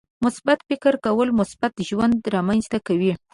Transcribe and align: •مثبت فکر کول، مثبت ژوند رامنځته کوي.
•مثبت 0.25 0.59
فکر 0.69 0.93
کول، 1.05 1.27
مثبت 1.39 1.73
ژوند 1.87 2.15
رامنځته 2.35 2.77
کوي. 2.87 3.13